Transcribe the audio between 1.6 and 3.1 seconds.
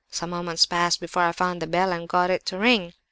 the bell and got it to ring.